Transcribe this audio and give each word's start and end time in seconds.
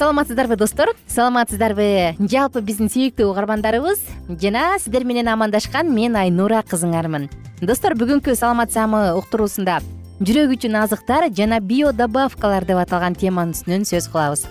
саламатсыздарбы 0.00 0.56
достор? 0.56 0.88
Саламатсыздарбы. 1.12 2.16
Жалпы 2.24 2.62
биздин 2.64 2.88
сүйүктүү 2.88 3.26
угармандарыбыз 3.34 4.00
жана 4.40 4.78
сиздер 4.80 5.04
менен 5.04 5.28
амандашкан 5.28 5.90
мен 5.92 6.16
айнура 6.16 6.62
кызыңармын. 6.64 7.26
Достор 7.60 7.92
бүгүнкү 8.00 8.32
саламат 8.32 8.72
саамы 8.72 9.10
уктуруусунда 9.18 9.82
жүрөк 10.24 10.54
үчүн 10.56 10.78
азыктар 10.80 11.28
жана 11.36 11.60
биодобавкалар 11.60 12.64
деп 12.64 12.80
аталган 12.80 13.12
теманын 13.12 13.52
үстүнөн 13.52 13.84
сөз 13.90 14.08
кылабыз. 14.08 14.46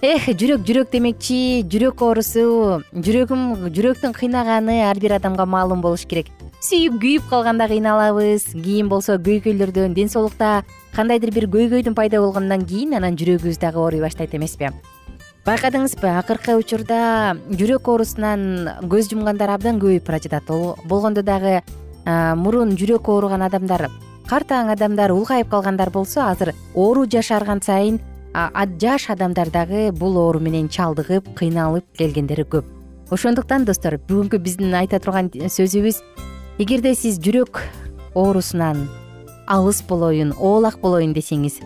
Эх 0.00 0.30
жүрөк 0.32 0.64
жүрөк 0.64 0.88
демекчи 0.96 1.60
жүрөк 1.68 2.00
оорусу 2.00 2.80
жүрөгүм 2.96 3.68
жүрөктүн 3.76 4.16
кыйнаганы 4.16 4.80
ар 4.88 4.96
бир 4.96 5.18
адамга 5.20 5.44
маалым 5.44 5.84
болуш 5.84 6.08
керек 6.08 6.32
сүйүп 6.64 6.96
күйүп 7.02 7.28
калганда 7.30 7.66
кыйналабыз. 7.68 8.48
Кийин 8.56 8.88
болсо 8.88 9.18
көйгөйлөрдөн 9.20 9.94
ден 9.94 10.08
соолукта 10.08 10.64
кандайдыр 10.96 11.30
бир 11.34 11.46
көйгөйдүн 11.52 11.94
пайда 11.94 12.20
болгондон 12.24 12.64
кийин 12.64 12.96
анан 12.96 13.16
жүрөгүбүз 13.16 13.60
дагы 13.60 13.78
ооруй 13.78 14.00
баштайт 14.00 14.34
эмеспи. 14.34 14.70
Байкадыңызбы 15.46 16.08
акыркы 16.18 16.56
учурда 16.58 17.36
жүрөк 17.52 17.86
оорусунан 17.92 18.88
көз 18.90 19.12
жумгандар 19.12 19.52
абдан 19.54 19.78
көбөйүп 19.78 20.08
бара 20.08 20.18
жатат 20.18 20.48
болгондо 20.88 21.22
дагы 21.22 21.60
мурун 22.40 22.74
жүрөккө 22.74 23.12
ооруган 23.14 23.44
адамдар 23.46 23.88
картаң 24.26 24.72
адамдар 24.72 25.12
улгайып 25.14 25.52
калгандар 25.52 25.92
болсо 25.94 26.24
азыр 26.24 26.54
оору 26.74 27.06
жашарган 27.06 27.62
сайын 27.62 28.00
жаш 28.80 29.10
адамдар 29.10 29.50
дагы 29.50 29.92
бул 29.92 30.16
оору 30.18 30.40
менен 30.40 30.68
чалдыгып 30.68 31.34
кыйналып 31.36 31.84
келгендери 31.96 32.42
көп. 32.42 32.64
Ошондуктан 33.10 33.64
достор 33.64 34.00
бүгүнкү 34.08 34.40
биздин 34.42 34.74
айта 34.74 34.98
турган 34.98 35.30
сөзүбүз 35.30 36.02
эгерде 36.58 36.94
сиз 36.96 37.18
жүрөк 37.20 37.58
оорусунан 38.16 38.86
алыс 39.46 39.82
болоюн 39.84 40.30
оолак 40.40 40.78
болоюн 40.80 41.12
десеңиз 41.12 41.58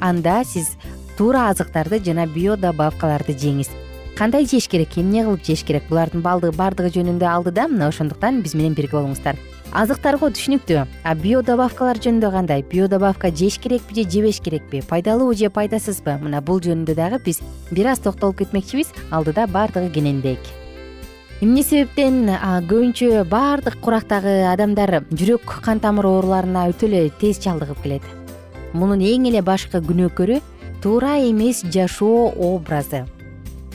анда 0.00 0.38
сиз 0.48 0.70
туура 1.18 1.50
азыктарды 1.50 1.98
жана 2.00 2.24
биодобавкаларды 2.32 3.34
жеңиз. 3.36 3.68
Кандай 4.16 4.46
жеш 4.48 4.70
керек 4.72 4.96
эмне 4.96 5.20
кылып 5.26 5.44
жеш 5.44 5.64
керек? 5.68 5.84
Булардын 5.90 6.24
баардыгы 6.24 6.88
жөнүндө 6.94 7.28
алдыда 7.28 7.66
мына 7.68 7.90
ошондуктан 7.92 8.40
биз 8.40 8.54
менен 8.56 8.72
бирге 8.74 8.96
болуңуздар. 8.96 9.36
Азыктарго 9.76 10.30
түшүнүктүү 10.32 10.86
а 11.04 11.14
биодобавкалар 11.14 12.00
жөнүндө 12.00 12.30
кандай? 12.32 12.64
Биодобавка 12.64 13.28
жеш 13.28 13.58
керекпи 13.60 14.00
же 14.00 14.08
жебеш 14.08 14.40
керекпи? 14.40 14.80
Пайдалуу 14.80 15.34
же 15.34 15.50
пайдасызбы? 15.50 16.16
Мына 16.24 16.40
бул 16.40 16.64
жөнүндө 16.64 16.96
дагы 16.96 17.20
биз 17.20 17.42
бир 17.70 17.92
аз 17.92 18.00
токтолуп 18.00 18.40
кетмекчибиз 18.40 18.94
алдыда 19.10 19.46
баардыгы 19.46 19.92
кененирээк 19.92 20.67
эмне 21.38 21.62
себептен 21.62 22.24
көбүнчө 22.66 23.22
баардык 23.30 23.76
курактагы 23.78 24.32
адамдар 24.50 25.04
жүрөк 25.12 25.60
кан 25.62 25.78
тамыр 25.78 26.08
ооруларына 26.10 26.64
өтө 26.72 26.88
эле 26.88 27.02
тез 27.20 27.38
чалдыгып 27.44 27.78
келет. 27.84 28.02
Мунун 28.74 29.04
эң 29.06 29.28
эле 29.30 29.42
башкы 29.46 29.78
күнөөкөрү 29.78 30.40
туура 30.82 31.14
эмес 31.22 31.62
жашоо 31.62 32.32
образы. 32.34 33.04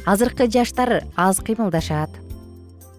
Азыркы 0.03 0.49
жаштар 0.51 1.05
аз 1.15 1.39
кыймылдашат 1.39 2.11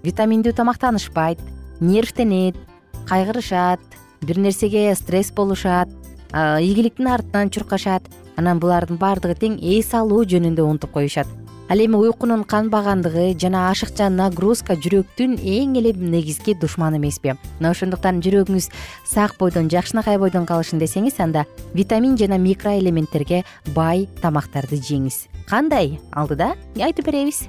витаминдүү 0.05 0.57
тамактанышпайт 0.57 1.45
нервтенет 1.81 2.57
кайгырышат 3.05 3.81
бир 4.23 4.41
нерсеге 4.41 4.95
стресс 4.95 5.31
болушат 5.31 5.93
ийгиликтин 6.33 7.13
артынан 7.13 7.51
чуркашат. 7.51 8.09
Анан 8.37 8.59
булардын 8.59 8.97
баардыгы 8.97 9.37
тең 9.37 9.61
эс 9.61 9.93
алуу 9.95 10.25
жөнүндө 10.25 10.65
унутуп 10.65 10.97
коюшат 10.97 11.29
ал 11.69 11.79
эми 11.81 11.97
уйкунун 11.97 12.45
канбагандыгы 12.45 13.35
жана 13.41 13.71
ашыкча 13.71 14.11
нагрузка 14.13 14.77
жүрөктүн 14.77 15.39
эң 15.41 15.79
эле 15.81 15.93
негизги 15.97 16.55
душманы 16.55 17.01
эмеспи. 17.01 17.35
Мына 17.59 17.73
ошондуктан 17.73 18.21
жүрөгүңүз 18.21 18.69
сак 19.09 19.39
бойдон 19.41 19.71
жакшынакай 19.73 20.19
бойдон 20.19 20.45
калышын 20.47 20.79
десеңиз 20.83 21.21
анда 21.25 21.47
витамин 21.75 22.19
жана 22.21 22.39
микроэлементтерге 22.39 23.45
бай 23.75 24.09
тамактарды 24.21 24.77
жеңиз. 24.77 25.27
Кандай? 25.49 25.99
Алдыда 26.13 26.55
айтып 26.77 27.09
беребиз. 27.09 27.47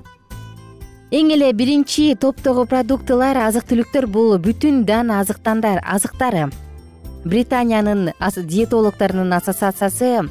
Эң 1.11 1.31
эле 1.35 1.51
биринчи 1.53 2.15
топтогу 2.15 2.65
продуктылар 2.65 3.37
азык 3.45 3.67
түлүктөр 3.69 4.07
бул 4.07 4.37
бүтүн 4.39 4.85
дан 4.87 5.11
азыктары. 5.11 6.49
Британиянын 7.25 8.11
диетологдорунун 8.19 9.33
ассоциациясы 9.33 10.27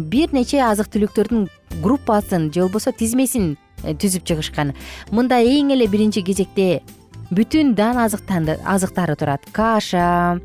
бир 0.00 0.32
нече 0.32 0.60
азык 0.62 0.90
түлүктөрдүн 0.92 1.48
группасын 1.82 2.52
же 2.52 2.62
болбосо 2.62 2.92
тизмесин 2.92 3.56
э, 3.82 3.94
түзүп 3.94 4.24
чыгышкан. 4.24 4.74
Мында 5.10 5.40
эң 5.40 5.72
эле 5.72 5.86
биринчи 5.86 6.22
кезекте 6.22 6.82
бүтүн 7.30 7.74
дан 7.74 7.98
азыктары 7.98 9.16
турат. 9.16 9.46
Каша 9.52 10.40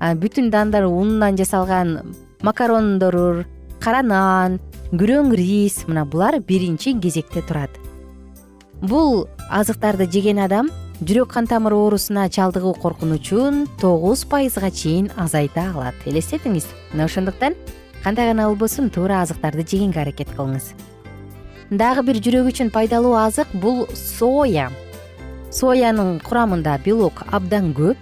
бүтүн 0.00 0.50
дандар 0.50 0.84
унунан 0.84 1.36
жасалган 1.36 2.14
макарондор 2.42 3.46
кара 3.80 4.02
нан 4.02 4.58
күрөң 4.92 5.32
рис 5.36 5.84
мына 5.88 6.04
булар 6.04 6.40
биринчи 6.40 6.94
кезекте 7.00 7.42
турат. 7.42 7.70
Бул 8.82 9.26
азыктарды 9.48 10.06
жеген 10.10 10.42
адам 10.44 10.68
жүрөк 11.00 11.32
кан 11.32 11.46
тамыр 11.48 11.74
оорусуна 11.76 12.28
чалдыгуу 12.28 12.74
коркунучун 12.74 13.66
тогуз 13.80 14.24
пайызга 14.24 14.70
чейин 14.70 15.10
азайта 15.16 15.70
алат. 15.72 15.94
Элестетиңиз 16.04 16.68
мына 16.92 17.04
ошондуктан 17.04 17.56
кандай 18.06 18.28
гана 18.28 18.44
болбосун 18.46 18.86
туура 18.88 19.16
азыктарды 19.24 19.64
жегенге 19.66 19.98
аракет 19.98 20.28
кылыңыз. 20.30 20.68
Дагы 21.74 22.04
бир 22.06 22.20
жүрөк 22.22 22.52
үчүн 22.52 22.68
пайдалуу 22.70 23.16
азык 23.18 23.50
бул 23.50 23.80
соя. 23.98 24.68
Соянын 25.50 26.20
курамында 26.22 26.76
белок 26.84 27.24
абдан 27.34 27.72
көп. 27.74 27.98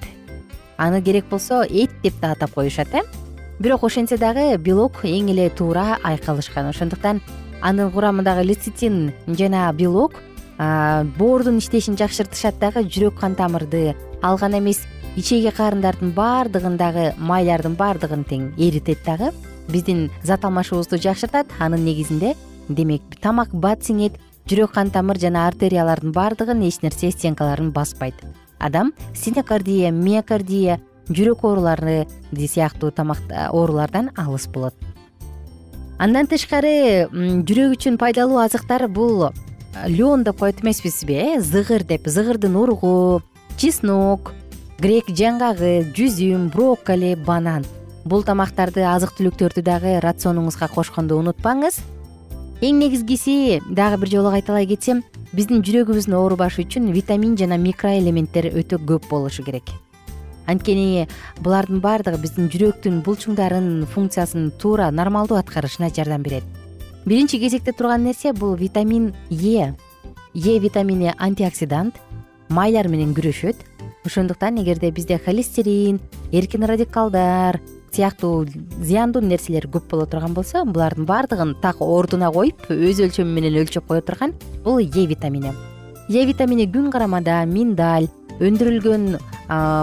Аны 0.76 1.00
керек 1.00 1.30
болсо 1.30 1.62
эт 1.64 1.94
деп 2.02 2.18
да 2.20 2.34
атап 2.34 2.52
коюшат 2.52 2.92
э? 2.92 3.00
Бирок 3.58 3.86
ошентсе 3.88 4.18
дагы 4.20 4.58
белок 4.58 5.06
эң 5.08 5.30
эле 5.32 5.48
туура 5.48 5.96
айкалышкан. 6.02 6.68
Ошондуктан 6.68 7.22
анын 7.62 7.90
курамындагы 7.90 8.44
лецитин 8.44 9.14
жана 9.26 9.72
белок 9.72 10.20
боордун 11.16 11.62
иштешин 11.64 11.96
жакшыртышат 11.96 12.60
дагы 12.60 12.84
жүрөк 12.84 13.22
кан 13.24 13.40
тамырды 13.40 13.96
ал 14.20 14.36
гана 14.36 14.60
эмес 14.60 14.84
ичеги 15.16 15.48
карындардын 15.48 16.12
баардыгын 16.12 16.76
дагы 16.76 17.14
майлардын 17.16 17.80
баардыгын 17.80 18.28
тең 18.28 18.52
эритет 18.58 19.00
дагы 19.06 19.32
биздин 19.68 20.10
зат 20.22 20.44
алмашуубузду 20.44 20.98
жакшыртат. 20.98 21.46
Анын 21.58 21.84
негизинде 21.84 22.34
демек 22.68 23.02
тамак 23.20 23.52
бат 23.52 23.84
сиңет 23.84 24.18
жүрөк 24.48 24.74
кан 24.74 24.90
тамыр 24.90 25.18
жана 25.18 25.46
артериялардын 25.48 26.12
баардыгын 26.12 26.62
эч 26.68 26.82
нерсе 26.82 27.10
стенкаларын 27.10 27.70
баспайт. 27.72 28.14
Адам 28.58 28.92
стенокардия 29.14 29.90
миокардия 29.92 30.80
жүрөк 31.08 31.44
оорулары 31.44 32.06
сыяктуу 32.32 32.90
тамак 32.90 33.20
оорулардан 33.50 34.10
алыс 34.16 34.46
болот. 34.48 34.74
Андан 35.98 36.26
тышкары 36.26 37.08
жүрөк 37.12 37.76
үчүн 37.78 37.98
пайдалуу 37.98 38.40
азыктар 38.42 38.88
бул 38.88 39.30
лен 39.86 40.24
деп 40.24 40.38
коет 40.38 40.62
эмеспизби 40.62 41.14
э? 41.14 41.40
Зыгыр 41.40 41.84
деп. 41.84 42.06
Зыгырдын 42.06 42.56
уругу 42.56 43.22
чеснок 43.56 44.32
грек 44.78 45.08
жаңгагы 45.08 45.92
жүзүм 45.94 46.50
брокколи 46.52 47.14
банан 47.14 47.64
бул 48.04 48.24
тамактарды 48.24 48.84
азык 48.84 49.14
түлүктөрдү 49.18 49.62
дагы 49.64 49.98
рационуңузга 50.04 50.68
кошконду 50.72 51.16
унутпаңыз. 51.22 51.80
Эң 52.64 52.78
негизгиси 52.80 53.62
дагы 53.68 53.98
бир 54.02 54.12
жолу 54.12 54.32
кайталай 54.34 54.68
кетсем 54.68 55.02
биздин 55.32 55.64
жүрөгүбүздүн 55.64 56.16
оорубашы 56.18 56.62
үчүн 56.64 56.92
витамин 56.94 57.34
жана 57.40 57.58
микроэлементтер 57.58 58.52
өтө 58.52 58.78
көп 58.84 59.08
болушу 59.10 59.44
керек. 59.44 59.72
Анткени 60.46 61.08
булардын 61.40 61.80
баардыгы 61.80 62.20
биздин 62.20 62.50
жүрөктүн 62.52 63.00
булчуңдарын 63.06 63.86
функциясын 63.94 64.50
туура 64.60 64.90
нормалдуу 64.92 65.38
аткарышына 65.40 65.88
жардам 65.88 66.22
берет. 66.22 66.44
Биринчи 67.06 67.40
кезекте 67.40 67.72
турган 67.72 68.04
нерсе 68.04 68.32
бул 68.32 68.54
витамин 68.54 69.14
е. 69.30 69.74
Е 70.34 70.58
витамини 70.58 71.14
антиоксидант 71.18 71.96
майлар 72.48 72.88
менен 72.88 73.14
күрөшөт. 73.14 73.56
Ошондуктан 74.04 74.60
эгерде 74.60 74.90
бизде 74.90 75.18
холестерин 75.18 76.00
эркин 76.32 76.64
радикалдар 76.64 77.60
сыяктуу 77.94 78.46
зыяндуу 78.82 79.22
нерселер 79.22 79.68
көп 79.70 79.88
боло 79.90 80.06
турган 80.10 80.34
болсо 80.34 80.64
булардын 80.64 81.06
баардыгын 81.06 81.54
так 81.62 81.80
ордуна 81.80 82.32
коюп 82.34 82.66
өз 82.70 83.00
өлчөмү 83.06 83.30
менен 83.38 83.62
өлчөп 83.62 83.86
кое 83.88 84.02
турган 84.02 84.34
бул 84.64 84.78
е 84.82 85.06
витамини 85.06 85.52
е 86.08 86.26
витамини 86.26 86.66
күн 86.66 86.90
карамада 86.90 87.44
миндаль 87.46 88.10
өндүрүлгөн 88.40 89.18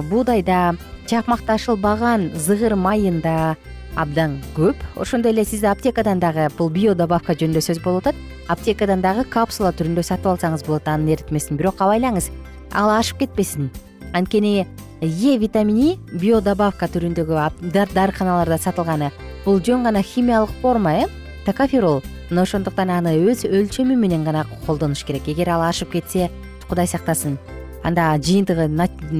буудайда 0.10 0.74
чакмакташылбаган 1.08 2.32
зыгыр 2.36 2.76
майында 2.76 3.56
абдан 3.96 4.38
көп. 4.56 4.76
Ошондой 4.96 5.34
эле 5.34 5.46
сиз 5.46 5.64
аптекадан 5.64 6.20
дагы 6.20 6.48
бул 6.58 6.70
биодобавка 6.72 7.36
жөнүндө 7.36 7.64
сөз 7.66 7.82
болуп 7.84 8.08
атат. 8.08 8.20
Аптекадан 8.48 9.02
дагы 9.04 9.26
капсула 9.30 9.74
түрүндө 9.76 10.04
сатып 10.08 10.32
алсаңыз 10.34 10.66
болот 10.68 10.88
анын 10.88 11.12
эритмесин 11.16 11.60
бирок 11.60 11.82
абайлаңыз. 11.84 12.32
Ал 12.72 12.92
ашып 12.96 13.20
кетпесин. 13.24 13.70
Анткени 14.14 14.68
е 15.02 15.38
витамини 15.42 15.98
биодобавка 16.14 16.86
түрүндөгү 16.86 17.38
дарыканаларда 17.74 18.58
сатылганы. 18.62 19.12
Бул 19.46 19.60
жөн 19.60 19.84
гана 19.84 20.04
химиялык 20.04 20.52
форма 20.62 20.94
э? 20.94 21.06
Токоферол 21.46 22.04
мына 22.30 22.44
ошондуктан 22.44 22.92
аны 22.94 23.16
өз 23.18 23.44
өлчөмү 23.50 23.96
менен 23.98 24.24
гана 24.24 24.46
колдонуш 24.68 25.04
керек. 25.04 25.28
Эгер 25.28 25.50
ал 25.50 25.66
ашып 25.66 25.92
кетсе 25.92 26.30
кудай 26.70 26.88
сактасын. 26.88 27.40
Анда 27.84 28.14
жыйынтыгы 28.22 28.70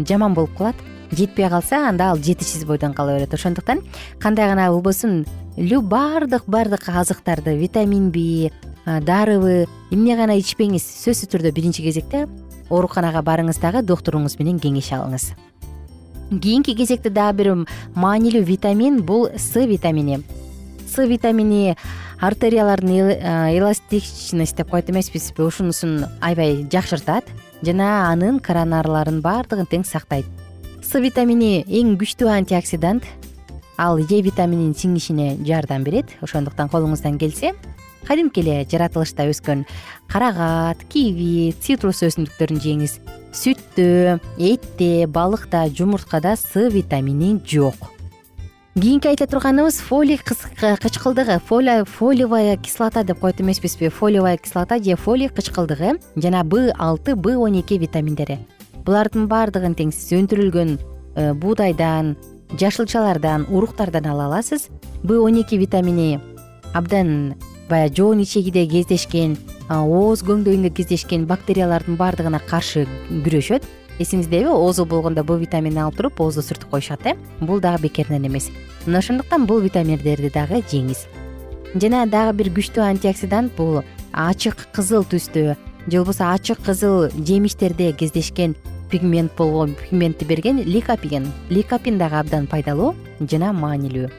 жаман 0.08 0.34
болуп 0.34 0.56
калат. 0.58 0.76
Жетпей 1.12 1.50
калса 1.50 1.88
анда 1.90 2.12
ал 2.12 2.18
жетишсиз 2.18 2.64
бойдон 2.66 2.94
кала 2.94 3.16
берет. 3.16 3.34
Ошондуктан 3.34 3.82
кандай 4.20 4.48
гана 4.48 4.70
болбосун 4.70 5.26
баардык 5.58 6.44
баардык 6.46 6.88
азыктарды 6.90 7.58
витаминби 7.58 8.52
дарыбы 8.86 9.68
эмне 9.92 10.16
гана 10.16 10.38
ичпеңиз 10.38 10.86
сөзсүз 11.04 11.30
түрдө 11.30 11.52
биринчи 11.52 11.84
кезекте 11.84 12.28
ооруканага 12.70 13.22
барыңыз 13.22 13.60
дагы 13.62 13.82
доктуруңуз 13.86 14.40
менен 14.40 14.60
кеңеш 14.60 14.94
алыңыз 14.96 15.51
кийинки 16.40 16.76
кезекте 16.76 17.10
дагы 17.10 17.44
бир 17.44 17.50
маанилүү 17.96 18.44
витамин 18.48 19.02
бул 19.04 19.28
с 19.36 19.54
витамини. 19.56 20.24
С 20.88 21.04
витамини 21.06 21.76
артериялардын 22.20 23.12
эластичность 23.58 24.56
деп 24.56 24.70
коет 24.70 24.90
эмеспизби 24.90 25.44
ушунусун 25.44 26.06
аябай 26.22 26.68
жакшыртат 26.72 27.26
жана 27.62 28.12
анын 28.12 28.40
коронарларын 28.40 29.22
баардыгын 29.22 29.68
тең 29.68 29.84
сактайт. 29.86 30.26
С 30.82 30.96
витамини 31.00 31.66
эң 31.68 31.98
күчтүү 31.98 32.30
антиоксидант. 32.30 33.04
Ал 33.78 33.98
е 33.98 34.22
витамининин 34.22 34.76
сиңишине 34.76 35.38
жардам 35.46 35.84
берет. 35.84 36.06
Ошондуктан 36.22 36.70
колуңуздан 36.70 37.18
келсе 37.18 37.56
кадимки 38.08 38.42
эле 38.42 38.66
жаратылышта 38.70 39.28
өскөн 39.30 39.66
карагат 40.12 40.82
киви 40.90 41.54
цитрус 41.62 42.02
өсүмдүктөрүн 42.04 42.62
жеңиз 42.62 42.98
сүттө 43.32 44.20
этте 44.38 45.08
балыкта 45.08 45.68
жумурткада 45.70 46.36
с 46.36 46.70
витамини 46.70 47.40
жок. 47.46 47.76
Кийинки 48.76 49.08
айта 49.08 49.28
турганыбыз 49.28 49.80
фолий 49.80 50.18
кычкылдыгы 50.18 51.40
фолиевая 51.40 52.58
кислота 52.58 53.04
деп 53.04 53.20
коет 53.20 53.42
эмеспизби. 53.42 53.90
Фолиевая 53.90 54.38
кислота 54.38 54.82
же 54.82 54.96
фолий 54.96 55.28
кычкылдыгы 55.28 56.00
жана 56.16 56.44
б 56.44 56.72
алты 56.78 57.16
б 57.16 57.36
он 57.36 57.60
эки 57.60 57.74
витаминдери. 57.74 58.40
Булардын 58.86 59.28
баардыгын 59.28 59.76
тең 59.76 59.92
сиз 59.92 60.16
өндүрүлгөн 60.18 60.80
э, 61.16 61.34
буудайдан 61.34 62.16
жашылчалардан 62.58 63.48
уруктардан 63.50 64.08
ала 64.08 64.26
аласыз. 64.26 64.70
Б 65.04 65.20
он 65.20 65.42
эки 65.42 65.56
витамини 65.56 66.20
абдан 66.74 67.36
баягы 67.72 67.96
жоон 67.96 68.22
ичегиде 68.26 68.66
кездешкен 68.68 69.38
ооз 69.72 70.26
көңдөйүндө 70.28 70.74
кездешкен 70.76 71.24
бактериялардын 71.30 71.96
баардыгына 72.00 72.42
каршы 72.50 72.84
күрөшөт. 73.10 73.64
Эсиңиздеби 74.02 74.50
оозу 74.50 74.86
болгондо 74.86 75.24
б 75.24 75.38
витаминин 75.40 75.86
алып 75.86 76.00
туруп 76.00 76.22
оозду 76.22 76.42
сүртүп 76.44 76.72
коюшат 76.72 77.06
э? 77.06 77.16
Бул 77.40 77.62
дагы 77.62 77.84
бекеринен 77.84 78.28
эмес. 78.28 78.50
Мына 78.86 79.00
ошондуктан 79.00 79.46
бул 79.46 79.62
витаминдерди 79.62 80.32
дагы 80.34 80.64
жеңиз. 80.72 81.06
Жана 81.76 82.06
дагы 82.10 82.34
бир 82.40 82.50
күчтүү 82.56 82.84
антиоксидант 82.88 83.54
бул 83.56 83.84
ачык 84.12 84.68
кызыл 84.76 85.06
түстө 85.06 85.56
же 85.88 85.98
болбосо 85.98 86.32
ачык 86.34 86.60
кызыл 86.66 87.10
жемиштерде 87.12 87.92
кездешкен 87.94 88.56
пигмент 88.90 89.32
болгон 89.38 89.76
пигментти 89.76 90.26
берген 90.26 90.64
ликопин 90.64 91.32
ликопин 91.50 91.98
дагы 91.98 92.20
абдан 92.20 92.48
пайдалуу 92.48 92.96
жана 93.22 93.54
маанилүү 93.54 94.10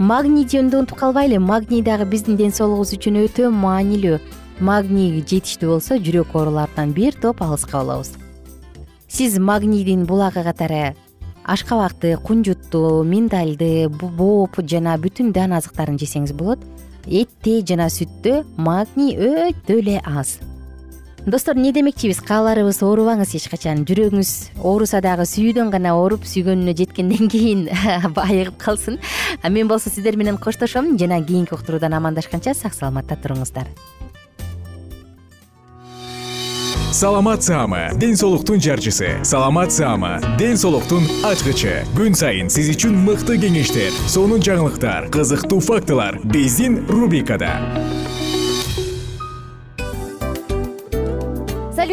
магний 0.00 0.48
жөнүндө 0.48 0.78
унутуп 0.80 0.98
калбайлы 0.98 1.38
магний 1.44 1.82
дагы 1.84 2.06
биздин 2.08 2.40
ден 2.40 2.54
соолугубуз 2.56 2.94
үчүн 2.96 3.20
өтө 3.26 3.50
маанилүү. 3.52 4.16
Магний 4.64 5.20
жетиштүү 5.20 5.68
болсо 5.74 6.00
жүрөк 6.00 6.32
ооруларынан 6.36 6.96
бир 6.96 7.14
топ 7.20 7.42
алыска 7.44 7.80
болобуз 7.80 8.16
сиз 9.10 9.38
магнийдин 9.38 10.04
булагы 10.06 10.44
катары 10.44 10.94
ашкабакты 11.44 12.16
кунжутту 12.16 13.02
миндальды 13.04 13.88
бооп 13.88 14.60
жана 14.62 14.94
бүтүн 15.02 15.32
дан 15.34 15.52
азыктарын 15.56 15.98
жесеңиз 15.98 16.32
болот. 16.32 16.62
Этте 17.06 17.60
жана 17.66 17.88
сүттө 17.90 18.44
магний 18.56 19.16
өтө 19.16 19.80
эле 19.80 19.98
аз 20.04 20.38
достор 21.26 21.56
эмне 21.56 21.72
демекчибиз? 21.72 22.20
Кааларыбыз 22.24 22.80
оорубаңыз 22.84 23.34
эч 23.36 23.48
качан 23.52 23.84
жүрөгүңүз 23.88 24.32
ооруса 24.62 25.00
дагы 25.04 25.26
сүйүүдөн 25.28 25.70
гана 25.72 25.94
ооруп 25.98 26.26
сүйгөнүнө 26.28 26.74
жеткенден 26.78 27.30
кийин 27.30 27.68
айыгып 28.26 28.58
калсын. 28.60 29.00
Мен 29.48 29.68
болсо 29.68 29.90
сиздер 29.90 30.16
менен 30.16 30.38
коштошом 30.38 30.96
жана 30.98 31.22
кийинки 31.24 31.54
уктуруудан 31.54 31.94
амандашканча 31.94 32.54
сак 32.54 32.74
саламатта 32.74 33.18
туруңуздар. 33.20 33.68
Саламат 36.92 37.42
саама 37.42 37.90
ден 37.94 38.16
соолуктун 38.16 38.60
жарчысы. 38.60 39.20
Саламат 39.22 39.72
саама 39.72 40.18
ден 40.38 40.56
соолуктун 40.58 41.06
ачкычы. 41.24 41.84
Күн 41.94 42.18
сайын 42.18 42.50
сиз 42.50 42.72
үчүн 42.74 42.96
мыкты 43.06 43.38
кеңештер 43.40 43.94
сонун 44.10 44.42
жаңылыктар 44.42 45.06
кызыктуу 45.14 45.60
фактылар. 45.62 46.18
Биздин 46.24 46.82
рубрикада 46.90 47.54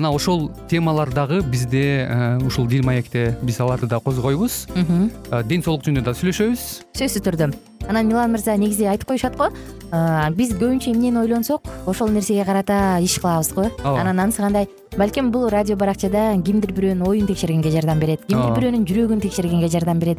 мына 0.00 0.10
ошол 0.16 0.50
темалар 0.68 1.12
дагы 1.12 1.42
бизде 1.44 2.08
ушул 2.46 2.66
дил 2.66 2.84
маекте 2.84 3.36
биз 3.42 3.60
аларды 3.60 3.86
да 3.86 4.00
козгойбуз. 4.00 4.66
Ден 5.44 5.62
соолук 5.62 5.84
жөнүндө 5.84 6.08
да 6.08 6.16
сүйлөшөбүз. 6.16 6.64
Сөзсүз 6.96 7.24
түрдө. 7.26 7.52
Анан 7.88 8.08
милан 8.08 8.32
мырза 8.32 8.56
негизи 8.56 8.88
айтып 8.88 9.12
коюшат 9.12 9.36
го? 9.36 9.50
Биз 10.36 10.54
көбүнчө 10.56 10.94
эмнени 10.94 11.20
ойлонсок 11.20 11.68
ошол 11.86 12.12
нерсеге 12.14 12.44
карата 12.44 12.98
иш 13.02 13.18
кылабыз 13.20 13.52
го. 13.52 13.68
Ооба. 13.84 14.00
Анан 14.00 14.20
анысы 14.20 14.40
кандай? 14.40 14.68
Балким 14.96 15.30
бул 15.30 15.48
радио 15.48 15.76
баракчада 15.76 16.34
кимдир 16.44 16.72
бирөөнүн 16.74 17.06
оюн 17.06 17.26
текшергенге 17.28 17.70
жардам 17.70 18.00
берет 18.00 18.24
кимдир 18.26 18.56
бирөөнүн 18.56 18.86
жүрөгүн 18.88 19.20
текшергенге 19.22 19.68
жардам 19.70 20.00
берет 20.02 20.18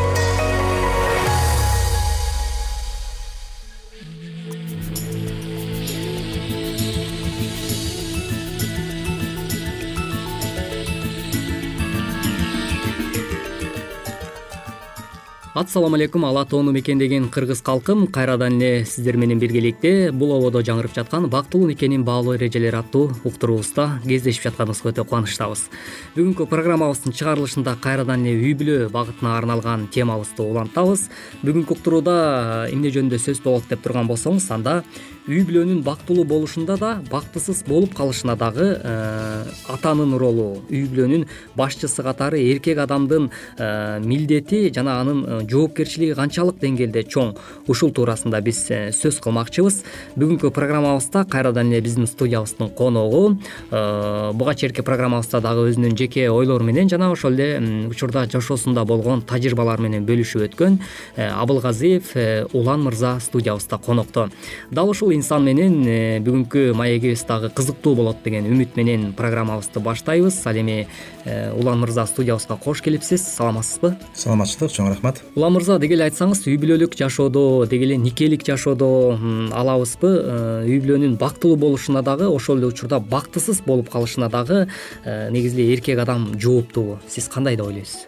ассалому 15.61 15.95
алейкум 15.95 16.25
ала 16.25 16.43
тоону 16.45 16.71
мекендеген 16.71 17.29
кыргыз 17.29 17.61
калкым 17.61 18.07
кайрадан 18.07 18.57
эле 18.59 18.85
сиздер 18.85 19.17
менен 19.17 19.37
биргеликте 19.37 20.11
бул 20.11 20.33
ободо 20.33 20.63
жаңырып 20.65 20.95
жаткан 20.95 21.27
бактылуу 21.29 21.67
никенин 21.69 22.03
баалуу 22.03 22.33
эрежелери 22.33 22.75
аттуу 22.79 23.11
уктуруубузда 23.23 23.99
кездешип 24.07 24.47
жатканыбызга 24.47 24.89
өтө 24.89 25.05
кубанычтабыз. 25.05 25.67
Бүгүнкү 26.15 26.47
программабыздын 26.49 27.13
чыгарылышында 27.13 27.75
кайрадан 27.83 28.25
эле 28.25 28.41
үй 28.41 28.55
бүлө 28.57 28.89
багытына 28.89 29.37
арналган 29.37 29.85
темабызды 29.93 30.41
улантабыз. 30.41 31.09
Бүгүнкү 31.45 31.77
уктурууда 31.77 32.67
эмне 32.73 32.89
жөнүндө 32.89 33.21
сөз 33.21 33.43
болот 33.45 33.69
деп 33.69 33.85
турган 33.85 34.09
болсоңуз 34.09 34.49
анда 34.49 34.81
үй 35.29 35.43
бүлөнүн 35.45 35.83
бактылуу 35.85 36.23
болушунда 36.25 36.75
да 36.81 36.91
бактысыз 37.11 37.61
болуп 37.67 37.93
калышына 37.93 38.33
дагы 38.35 38.71
э, 38.73 39.43
атанын 39.69 40.15
ролу. 40.17 40.63
Үй 40.69 40.87
бүлөнүн 40.89 41.27
башчысы 41.55 42.01
катары 42.01 42.39
эркек 42.41 42.79
адамдын 42.81 43.27
э, 43.29 43.99
милдети 44.01 44.71
жана 44.73 44.97
анын 45.01 45.21
э, 45.21 45.39
жоопкерчилиги 45.51 46.15
канчалык 46.17 46.57
деңгээлде 46.63 47.03
чоң. 47.05 47.35
Ушул 47.69 47.93
туурасында 47.93 48.41
биз 48.41 48.63
сөз 48.97 49.19
кылмакчыбыз. 49.21 49.83
Бүгүнкү 50.17 50.49
программабызда 50.55 51.27
кайрадан 51.29 51.69
эле 51.69 51.83
биздин 51.85 52.09
студиябыздын 52.09 52.73
коногу 52.73 53.37
буга 53.69 54.55
чейинки 54.55 54.81
программабызда 54.81 55.41
дагы 55.41 55.67
өзүнүн 55.69 55.95
жеке 55.97 56.29
ойлору 56.31 56.65
менен 56.65 56.89
жана 56.89 57.11
ошол 57.11 57.37
эле 57.37 57.87
учурда 57.91 58.25
жашоосунда 58.25 58.85
болгон 58.89 59.21
тажрыйбалары 59.21 59.85
менен 59.85 60.05
бөлүшүп 60.07 60.47
өткөн 60.49 60.79
абылгазиев 61.17 62.11
улан 62.53 62.87
мырза 62.87 63.19
студиябызда 63.21 63.77
конокто. 63.77 64.29
Дал 64.71 64.89
ушул 64.89 65.10
инсан 65.15 65.43
менен 65.45 65.75
э, 65.85 66.19
бүгүнкү 66.23 66.71
маегибиз 66.77 67.23
дагы 67.29 67.49
кызыктуу 67.55 67.93
болот 67.95 68.21
деген 68.23 68.45
үмүт 68.49 68.77
менен 68.79 69.11
программабызды 69.17 69.81
баштайбыз. 69.83 70.39
Ал 70.49 70.59
эми 70.59 70.87
э, 71.25 71.51
улан 71.53 71.79
мырза 71.83 72.05
студиябызга 72.05 72.57
кош 72.57 72.81
келипсиз. 72.81 73.23
Саламатсызбы? 73.37 73.95
Саламатчылык 74.15 74.73
чоң 74.73 74.89
рахмат. 74.91 75.21
Улан 75.35 75.55
мырза 75.57 75.77
деги 75.79 75.97
эле 75.97 76.07
айтсаңыз 76.09 76.45
үй 76.47 76.57
бүлөлүк 76.61 76.97
жашоодо 76.99 77.65
деги 77.71 77.89
эле 77.89 77.97
никелик 78.01 78.45
жашоодо 78.47 79.17
алабызбы? 79.53 80.11
Э, 80.11 80.65
үй 80.65 80.79
бүлөнүн 80.83 81.17
бактылуу 81.21 81.57
болушуна 81.61 82.01
дагы 82.01 82.29
ошол 82.31 82.59
эле 82.59 82.71
учурда 82.71 82.99
бактысыз 82.99 83.61
болуп 83.65 83.89
калышына 83.89 84.29
дагы 84.29 84.67
негизи 85.05 85.61
эле 85.61 85.73
эркек 85.75 85.99
адам 85.99 86.31
жооптуубу 86.39 86.99
сиз 87.07 87.27
кандай 87.27 87.55
деп 87.55 87.67
ойлойсуз? 87.67 88.07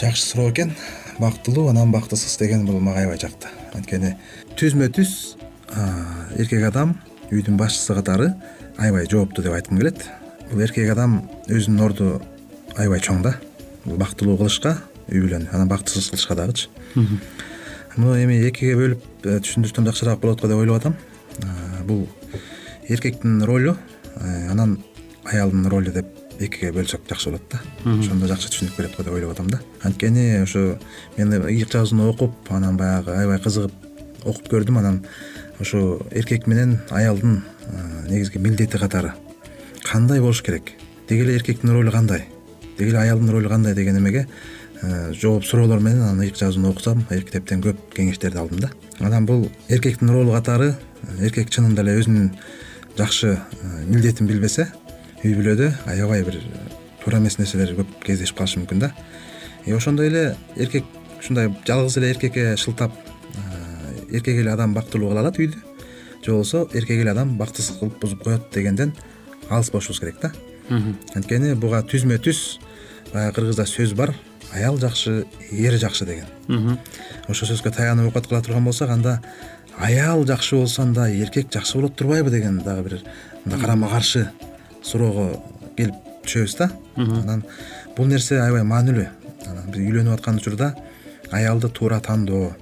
Жакшы 0.00 0.22
суроо 0.22 0.50
экен. 0.50 0.72
Бактылуу 1.18 1.68
анан 1.68 1.92
бактысыз 1.92 2.38
деген 2.38 2.64
бул 2.66 2.80
мага 2.80 3.04
аябай 3.04 3.18
жакты 3.20 3.50
анткени 3.76 4.16
түзмө 4.58 4.88
түз 4.96 5.12
эркек 6.36 6.64
адам 6.68 6.96
үйдүн 7.32 7.56
башчысы 7.56 7.94
катары 7.96 8.32
аябай 8.78 9.06
жооптуу 9.10 9.44
деп 9.44 9.54
айткым 9.56 9.78
келет. 9.78 10.04
Бул 10.50 10.60
эркек 10.60 10.90
адам 10.92 11.22
өзүнүн 11.48 11.84
орду 11.84 12.08
аябай 12.76 13.00
чоң 13.00 13.22
да. 13.24 13.36
Бул 13.84 13.96
бактылуу 14.00 14.36
кылышка 14.36 14.76
үй 15.08 15.22
бүлөнү 15.24 15.52
анан 15.52 15.68
бактысыз 15.68 16.10
кылышка 16.10 16.36
дагычы. 16.36 16.68
Муну 17.96 18.16
эми 18.16 18.38
экиге 18.48 18.76
бөлүп 18.78 19.26
э, 19.26 19.38
түшүндүрсөм 19.44 19.86
жакшыраак 19.88 20.20
болот 20.20 20.40
го 20.40 20.48
деп 20.48 20.60
ойлоп 20.60 20.80
атам. 20.80 20.96
Бул 21.86 22.08
эркектин 22.88 23.42
ролу 23.44 23.76
э, 24.16 24.48
анан 24.50 24.78
аялдын 25.24 25.66
ролу 25.68 25.92
деп 25.92 26.06
экиге 26.38 26.72
бөлсөк 26.72 27.04
жакшы 27.08 27.30
болот 27.30 27.44
да. 27.52 27.60
Ошондо 27.84 28.28
жакшы 28.30 28.48
түшүнүк 28.52 28.76
берет 28.78 28.96
го 28.96 29.04
деп 29.04 29.12
ойлоп 29.12 29.34
атам 29.36 29.50
да. 29.50 29.60
Анткени 29.82 30.42
ошо 30.42 30.78
мен 31.18 31.32
ыйык 31.32 31.72
жазууну 31.72 32.08
окуп 32.10 32.32
анан 32.50 32.76
баягы 32.76 33.12
аябай 33.12 33.40
кызыгып 33.44 33.72
окуп 34.24 34.48
көрдүм 34.48 34.78
анан 34.78 35.02
ошо 35.60 36.00
эркек 36.10 36.46
менен 36.46 36.78
аялдын 36.90 37.42
негизги 38.08 38.38
милдети 38.38 38.78
катары. 38.78 39.12
Кандай 39.82 40.20
болуш 40.20 40.42
керек? 40.42 40.72
Деги 41.08 41.22
эле 41.22 41.36
эркектин 41.36 41.70
ролу 41.70 41.90
кандай? 41.90 42.26
Деги 42.78 42.90
эле 42.90 42.98
аялдын 42.98 43.30
ролу 43.30 43.48
кандай 43.48 43.74
деген 43.74 43.98
эмеге 43.98 44.26
жооп 45.12 45.44
суроолор 45.44 45.80
менен 45.80 46.02
анан 46.02 46.20
ыйык 46.20 46.36
жазууну 46.36 46.70
окусам 46.70 47.04
китептен 47.08 47.62
көп 47.62 47.76
кеңештерди 47.94 48.38
алдым 48.38 48.60
да. 48.60 48.70
Анан 48.98 49.26
бул 49.26 49.50
эркектин 49.68 50.10
ролу 50.10 50.32
катары 50.32 50.74
эркек 51.20 51.50
чынында 51.50 51.82
эле 51.82 51.98
өзүнүн 52.00 52.32
жакшы 52.98 53.38
милдетин 53.86 54.26
билбесе 54.26 54.68
үй 55.22 55.36
бүлөдө 55.38 55.70
аябай 55.86 56.24
бир 56.26 56.40
туура 57.04 57.18
эмес 57.18 57.38
нерселер 57.38 57.76
көп 57.78 57.94
кездешип 58.02 58.36
калышы 58.38 58.58
мүмкүн 58.58 58.82
да. 58.82 58.92
Ошондой 59.66 60.08
эле 60.08 60.36
эркек 60.56 60.84
ушундай 61.20 61.54
жалгыз 61.66 61.96
эле 61.98 62.10
эркекке 62.10 62.56
шылтап 62.56 62.92
эркек 64.12 64.40
эле 64.40 64.52
адам 64.52 64.74
бактылуу 64.74 65.08
кыла 65.10 65.20
алат 65.20 65.38
үйдү 65.38 65.56
же 66.24 66.30
болбосо 66.30 66.68
эркек 66.72 67.00
эле 67.00 67.10
адам 67.10 67.36
бактысыз 67.38 67.78
кылып 67.78 67.98
бузуп 68.00 68.22
коет 68.24 68.42
дегенден 68.52 68.92
алыс 69.50 69.70
болушубуз 69.70 70.00
керек 70.00 70.20
да. 70.22 70.32
Анткени 71.14 71.54
буга 71.54 71.82
түзмө 71.82 72.18
түз 72.22 72.58
баягы 73.12 73.34
кыргызда 73.34 73.66
сөз 73.66 73.94
бар 73.94 74.14
аял 74.52 74.78
жакшы 74.78 75.26
эр 75.50 75.78
жакшы 75.78 76.06
деген. 76.06 76.78
Ошол 77.28 77.48
сөзгө 77.48 77.72
таянып 77.74 78.10
окуят 78.10 78.26
кыла 78.28 78.42
турган 78.42 78.64
болсок 78.64 78.90
анда 78.90 79.20
аял 79.78 80.24
жакшы 80.26 80.56
болсо 80.56 80.82
анда 80.82 81.10
эркек 81.10 81.52
жакшы 81.52 81.78
болот 81.78 81.96
турбайбы 81.96 82.30
деген 82.30 82.58
дагы 82.62 82.82
бир 82.82 83.02
мындай 83.44 83.60
карама 83.60 83.88
каршы 83.88 84.30
суроого 84.82 85.42
келип 85.76 85.94
түшөбүз 86.24 86.56
да. 86.58 86.70
Анан 86.96 87.44
бул 87.96 88.06
нерсе 88.06 88.40
аябай 88.40 88.62
маанилүү. 88.62 89.06
Анан 89.48 89.70
биз 89.72 89.82
үйлөнүп 89.82 90.14
аткан 90.14 90.36
учурда 90.36 90.74
аялды 91.32 91.68
туура 91.68 92.00
тандоо 92.00 92.52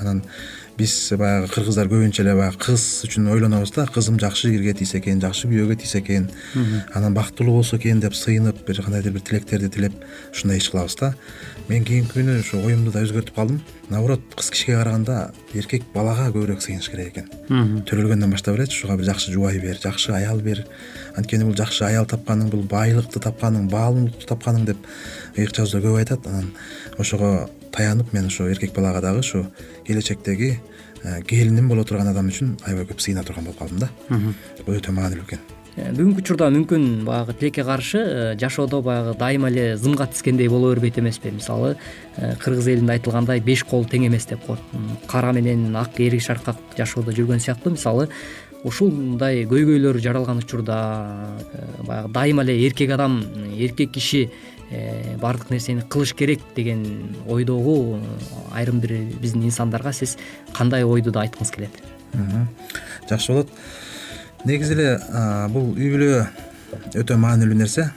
анан 0.00 0.22
биз 0.74 1.12
баягы 1.14 1.46
кыргыздар 1.52 1.86
көбүнчө 1.86 2.24
эле 2.24 2.34
баягы 2.34 2.58
кыз 2.58 3.04
үчүн 3.06 3.28
ойлонобуз 3.30 3.70
да 3.76 3.84
кызым 3.86 4.18
жакшы 4.18 4.50
ирге 4.50 4.72
тийсе 4.74 4.98
экен 4.98 5.20
жакшы 5.22 5.46
күйөөгө 5.46 5.76
тийсе 5.78 6.00
экен. 6.00 6.26
Анан 6.94 7.14
бактылуу 7.14 7.60
болсо 7.60 7.78
экен 7.78 8.00
деп 8.02 8.16
сыйынып 8.18 8.64
бир 8.66 8.82
кандайдыр 8.82 9.14
бир 9.14 9.22
тилектерди 9.22 9.70
тилеп 9.70 9.94
ушундай 10.32 10.58
иш 10.58 10.70
кылабыз 10.70 10.96
да. 10.98 11.14
Мен 11.68 11.84
кийинки 11.84 12.18
күнү 12.18 12.40
ушу 12.40 12.58
оюмду 12.58 12.90
да 12.90 13.04
өзгөртүп 13.06 13.38
калдым. 13.38 13.62
Наоборот 13.88 14.20
кыз 14.34 14.50
кишиге 14.50 14.80
караганда 14.80 15.32
эркек 15.54 15.84
балага 15.94 16.26
көбүрөөк 16.34 16.60
сыйыныш 16.64 16.90
керек 16.90 17.14
экен. 17.14 17.30
Төрөлгөндөн 17.86 18.34
баштап 18.34 18.58
элечи 18.58 18.80
ушуга 18.80 18.98
бир 18.98 19.12
жакшы 19.12 19.32
жубай 19.32 19.60
бер 19.62 19.78
жакшы 19.78 20.12
аял 20.12 20.40
бер. 20.40 20.66
Анткени 21.14 21.44
бул 21.44 21.54
жакшы 21.54 21.84
аял 21.86 22.06
тапканың 22.06 22.50
бул 22.50 22.66
байлыкты 22.66 23.22
тапканың 23.22 23.68
баалуулукту 23.70 24.26
тапканың 24.26 24.66
деп 24.72 24.88
ыйык 25.36 25.54
жазууда 25.54 25.86
көп 25.86 26.00
айтат. 26.02 26.26
Анан 26.26 26.50
ошого 26.98 27.48
таянып 27.74 28.12
мен 28.14 28.26
ошо 28.30 28.46
эркек 28.50 28.74
балага 28.74 29.00
дагы 29.00 29.20
ушу 29.20 29.46
келечектеги 29.86 30.60
э, 31.02 31.22
келиним 31.22 31.68
боло 31.68 31.84
турган 31.84 32.08
адам 32.08 32.30
үчүн 32.30 32.56
аябай 32.66 32.86
көп 32.86 33.02
сыйына 33.02 33.24
турган 33.24 33.44
болуп 33.44 33.58
калдым 33.58 33.82
да. 33.82 33.90
Бул 34.64 34.78
өтө 34.78 34.94
маанилүү 34.94 35.26
экен. 35.26 35.42
Э, 35.74 35.90
бүгүнкү 35.90 36.22
учурда 36.22 36.50
мүмкүн 36.54 37.04
баягы 37.08 37.34
тилекке 37.40 37.64
каршы 37.66 37.98
э, 37.98 38.36
жашоодо 38.38 38.80
баягы 38.82 39.16
дайыма 39.18 39.50
эле 39.50 39.76
зымга 39.76 40.06
тискендей 40.06 40.48
боло 40.48 40.70
бербейт 40.74 40.98
эмеспи. 40.98 41.34
Мисалы 41.34 41.76
кыргыз 42.16 42.68
элинде 42.68 42.94
айтылгандай 42.94 43.40
беш 43.40 43.64
кол 43.64 43.84
тең 43.84 44.06
эмес 44.06 44.26
деп 44.30 44.46
коет 44.46 44.62
кара 45.10 45.32
менен 45.32 45.74
ак 45.76 45.98
эриги 45.98 46.22
шаркак 46.22 46.56
жашоодо 46.78 47.10
жүргөн 47.10 47.42
сыяктуу. 47.42 47.74
Мисалы 47.74 48.08
ушундай 48.64 49.44
көйгөйлөр 49.50 49.98
жаралган 50.00 50.38
учурда 50.40 50.78
баягы 51.82 52.12
дайыма 52.12 52.46
эле 52.46 52.56
эркек 52.68 52.94
адам 52.94 53.24
эркек 53.58 53.90
киши 53.92 54.30
баардык 55.20 55.50
нерсени 55.50 55.84
кылыш 55.88 56.14
керек 56.14 56.40
деген 56.56 56.84
ойдогу 57.26 58.00
айрым 58.52 58.80
бир 58.80 58.96
биздин 59.20 59.44
инсандарга 59.44 59.92
сиз 59.92 60.16
кандай 60.52 60.84
ойду 60.84 61.12
да 61.12 61.24
айткыңыз 61.24 61.52
келет? 61.54 61.82
Жакшы 63.08 63.32
болот. 63.32 63.50
Негизи 64.44 64.74
эле 64.76 64.88
бул 65.52 65.72
үй 65.74 65.90
бүлө 65.94 66.26
өтө 67.00 67.16
маанилүү 67.20 67.58
нерсе. 67.62 67.90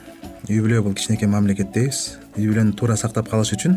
Үй 0.48 0.62
бүлө 0.64 0.82
бул 0.86 0.94
кичинекей 0.96 1.28
мамлекет 1.28 1.74
дейбиз 1.74 2.18
үй 2.38 2.48
бүлөнү 2.48 2.76
туура 2.78 2.96
сактап 2.96 3.28
калыш 3.28 3.52
үчүн 3.58 3.76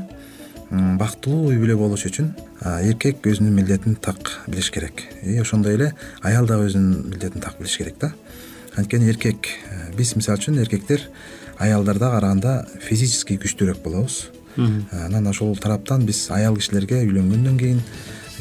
бактылуу 0.72 1.50
үй 1.52 1.60
бүлө 1.60 1.76
болуш 1.82 2.06
үчүн 2.08 2.30
эркек 2.88 3.26
өзүнүн 3.28 3.58
милдетин 3.58 3.98
так 4.00 4.38
билиш 4.48 4.72
керек. 4.72 5.04
И 5.24 5.36
ошондой 5.42 5.76
эле 5.76 5.92
аял 6.22 6.48
дагы 6.48 6.70
өзүнүн 6.70 7.10
милдетин 7.12 7.44
так 7.44 7.58
билиш 7.60 7.76
керек 7.78 8.00
да. 8.00 8.14
Анткени 8.78 9.10
эркек 9.12 9.50
э, 9.68 9.92
биз 9.98 10.16
мисалы 10.16 10.40
үчүн 10.40 10.62
эркектер 10.64 11.04
аялдарда 11.62 12.10
караганда 12.12 12.54
физический 12.82 13.38
күчтүүрөөк 13.38 13.82
болобуз. 13.84 14.30
Анан 14.92 15.28
ошол 15.28 15.56
тараптан 15.56 16.06
биз 16.06 16.28
аял 16.34 16.58
кишилерге 16.58 17.04
үйлөнгөндөн 17.06 17.58
кийин 17.60 17.82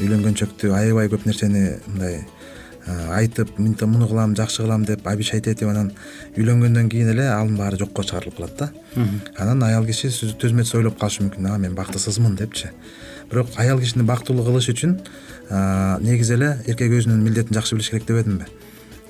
үйлөнгөнчөктү 0.01 0.73
аябай 0.75 1.09
көп 1.11 1.27
нерсени 1.29 1.77
мындай 1.87 2.23
айтып 3.13 3.59
муну 3.59 4.07
кылам 4.09 4.33
жакшы 4.35 4.63
кылам 4.63 4.85
деп 4.85 5.07
обещать 5.07 5.47
этип 5.47 5.69
анан 5.69 5.91
үйлөнгөндөн 6.35 6.89
кийин 6.89 7.13
эле 7.13 7.29
анын 7.29 7.57
баары 7.57 7.77
жокко 7.77 8.03
чыгарылып 8.03 8.37
калат 8.37 8.57
да. 8.57 8.69
Анан 9.37 9.63
аял 9.63 9.85
киши 9.85 10.09
түзмө 10.09 10.65
түз 10.65 10.75
ойлоп 10.79 10.99
калышы 10.99 11.23
мүмкүн. 11.23 11.47
А 11.53 11.57
мен 11.57 11.75
бактысызмын 11.77 12.35
депчи. 12.35 12.71
Бирок 13.29 13.47
аял 13.55 13.79
кишини 13.79 14.03
бактылуу 14.03 14.43
кылыш 14.43 14.71
үчүн 14.73 14.97
негизи 16.01 16.33
эле 16.33 16.55
эркек 16.65 16.91
өзүнүн 16.91 17.21
милдетин 17.23 17.55
жакшы 17.55 17.75
билиш 17.75 17.91
керек 17.91 18.07
депедимби 18.07 18.47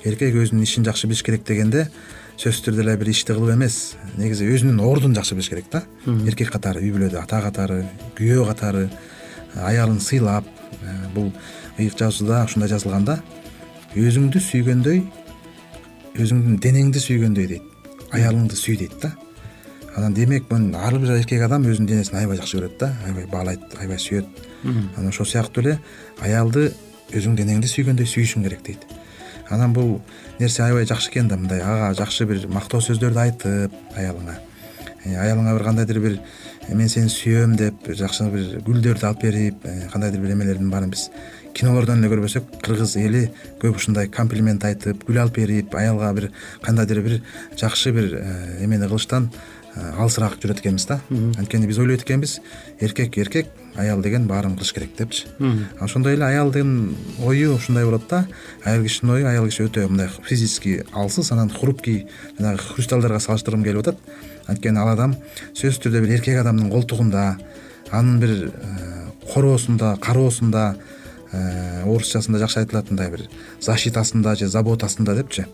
эркек 0.04 0.34
өзүнүн 0.34 0.62
ишин 0.62 0.84
жакшы 0.84 1.06
билиш 1.06 1.22
керек 1.22 1.44
дегенде 1.46 1.88
сөзсүз 2.40 2.64
түрдө 2.66 2.82
эле 2.84 2.96
бир 3.00 3.10
ишти 3.12 3.34
кылып 3.34 3.54
эмес. 3.54 3.94
Негизи 4.16 4.46
өзүнүн 4.48 4.80
ордун 4.82 5.14
жакшы 5.16 5.36
билиш 5.36 5.50
керек 5.52 5.68
да. 5.72 5.82
Эркек 6.06 6.52
катары 6.52 6.82
үй 6.82 6.92
бүлөдө 6.94 7.20
ата 7.20 7.40
катары 7.44 7.82
күйөө 8.18 8.46
катары 8.48 8.88
аялын 9.56 10.00
сыйлап 10.00 10.46
э, 10.82 10.94
бул 11.14 11.32
ыйык 11.78 11.98
жазууда 11.98 12.44
ушундай 12.46 12.70
жазылган 12.72 13.04
да 13.04 13.18
өзүңдү 13.94 14.40
сүйгөндөй 14.40 15.02
өзүңдүн 16.16 16.56
денеңди 16.62 17.02
сүйгөндөй 17.02 17.50
дейт. 17.56 17.68
Аялыңды 18.12 18.56
сүй 18.56 18.78
дейт 18.80 18.96
да. 19.02 19.12
Анан 19.96 20.14
демек 20.14 20.48
ар 20.52 20.98
бир 20.98 21.18
эркек 21.18 21.44
адам 21.44 21.68
өзүнүн 21.68 21.88
денесин 21.88 22.16
аябай 22.16 22.40
жакшы 22.40 22.58
көрөт 22.58 22.78
да 22.80 22.94
аябай 23.04 23.28
баалайт 23.28 23.76
аябай 23.78 24.00
сүйөт. 24.00 24.26
Анан 24.96 25.12
ошол 25.12 25.26
сыяктуу 25.26 25.64
эле 25.64 25.78
аялды 26.20 26.72
өзүң 27.12 27.36
денеңди 27.36 27.68
сүйгөндөй 27.68 28.08
сүйүшүң 28.08 28.48
керек 28.48 28.64
дейт 28.64 28.91
анан 29.52 29.72
бул 29.72 30.00
нерсе 30.40 30.64
аябай 30.64 30.86
жакшы 30.86 31.10
экен 31.10 31.28
да 31.28 31.36
мындай. 31.36 31.60
Ага 31.60 31.92
жакшы 31.94 32.26
бир 32.26 32.46
мактоо 32.48 32.80
сөздөрдү 32.80 33.20
айтып 33.26 33.76
аялыңа. 33.96 34.38
Э, 35.04 35.16
аялыңа 35.18 35.54
бир 35.56 35.64
кандайдыр 35.66 36.00
бир 36.00 36.18
э, 36.68 36.74
мен 36.74 36.88
сени 36.88 37.10
сүйөм 37.12 37.56
деп 37.58 37.88
жакшы 37.98 38.28
бир 38.32 38.60
гүлдөрдү 38.66 39.06
алып 39.08 39.22
берип 39.26 39.64
э, 39.66 39.88
кандайдыр 39.92 40.22
бир 40.22 40.34
эмелердин 40.36 40.70
баарын 40.70 40.90
биз 40.90 41.08
кинолордон 41.54 42.00
эле 42.00 42.12
көрбөсөк. 42.12 42.60
Кыргыз 42.62 42.96
эли 43.02 43.24
көп 43.60 43.76
ушундай 43.76 44.08
комплимент 44.08 44.64
айтып 44.64 45.04
гүл 45.08 45.20
алып 45.24 45.40
берип 45.42 45.74
аялга 45.74 46.12
бир 46.14 46.30
кандайдыр 46.62 47.02
бир 47.02 47.20
жакшы 47.58 47.92
бир 47.92 48.14
эмени 48.60 48.86
кылыштан 48.86 49.30
алысыраак 49.74 50.36
жүрөт 50.40 50.60
экенбиз 50.60 50.86
да. 50.86 51.00
Анткени 51.38 51.66
биз 51.66 51.78
ойлойт 51.78 52.02
экенбиз 52.02 52.40
эркек 52.80 53.16
эркек 53.18 53.46
аял 53.74 54.02
деген 54.02 54.26
баарын 54.26 54.56
кылыш 54.56 54.72
керек 54.72 54.96
депчи. 54.98 55.26
Ошондой 55.80 56.14
эле 56.14 56.24
аялдын 56.24 56.94
ою 57.24 57.54
ушундай 57.54 57.84
болот 57.84 58.02
да. 58.08 58.26
Аял 58.64 58.82
кишинин 58.82 59.14
ою 59.14 59.26
аял 59.28 59.46
киши 59.46 59.64
өтө 59.64 59.88
мындай 59.88 60.10
физический 60.28 60.82
алсыз 60.92 61.32
анан 61.32 61.50
хрупкий 61.50 62.06
жанагы 62.38 62.58
хрусталдарга 62.58 63.20
салыштыргым 63.20 63.64
келип 63.64 63.80
атат. 63.80 63.98
Анткени 64.46 64.78
ал 64.78 64.92
адам 64.92 65.16
сөзсүз 65.54 65.86
түрдө 65.86 66.04
бир 66.04 66.18
эркек 66.18 66.40
адамдын 66.40 66.70
колтугунда 66.70 67.38
анын 67.90 68.20
бир 68.20 68.50
э, 68.52 69.06
короосунда 69.32 69.96
кароосунда 70.00 70.76
э, 71.32 71.82
орусчасында 71.84 72.38
жакшы 72.42 72.60
айтылат 72.60 72.90
мындай 72.90 73.10
бир 73.10 73.28
защитасында 73.60 74.34
же 74.36 74.48
заботасында 74.48 75.14
депчи. 75.16 75.46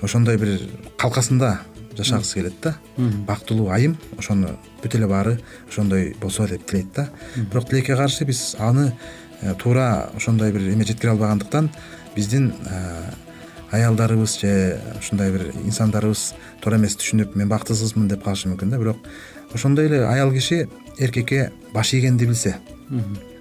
Ошондой 0.00 0.38
бир 0.38 0.60
калкасында 0.96 1.60
жашагысы 2.00 2.34
келет 2.34 2.60
да. 2.62 2.76
Бактылуу 2.96 3.70
айым 3.70 3.96
ошону 4.18 4.56
бүт 4.82 4.96
эле 4.96 5.06
баары 5.06 5.38
ошондой 5.68 6.14
болсо 6.20 6.46
деп 6.48 6.66
тилейт 6.66 6.92
да. 6.94 7.08
Бирок 7.36 7.68
тилекке 7.68 7.96
каршы 7.96 8.24
биз 8.24 8.56
аны 8.58 8.92
э, 9.40 9.54
туура 9.54 10.10
ошондой 10.14 10.52
бир 10.52 10.72
эме 10.72 10.84
жеткире 10.84 11.12
албагандыктан 11.12 11.70
биздин 12.16 12.52
э, 12.66 13.12
аялдарыбыз 13.70 14.40
же 14.40 14.80
ушундай 14.98 15.30
бир 15.30 15.52
инсандарыбыз 15.64 16.34
туура 16.60 16.76
эмес 16.76 16.96
түшүнүп 16.96 17.36
мен 17.36 17.48
бактысызмын 17.48 18.08
деп 18.08 18.24
калышы 18.24 18.48
мүмкүн 18.48 18.70
да. 18.70 18.78
Бирок 18.78 18.98
ошондой 19.52 19.86
эле 19.86 20.04
аял 20.06 20.32
киши 20.32 20.68
эркекке 20.98 21.52
баш 21.72 21.92
ийгенди 21.94 22.26
билсе 22.26 22.56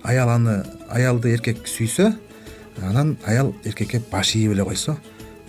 аял 0.04 0.30
аны 0.30 0.64
аялды 0.90 1.34
эркек 1.34 1.68
сүйсө 1.68 2.14
анан 2.82 3.18
аял 3.26 3.54
эркекке 3.64 4.02
баш 4.12 4.36
ийип 4.36 4.54
эле 4.54 4.64
койсо 4.64 4.98